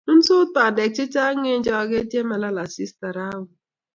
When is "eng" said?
1.51-1.65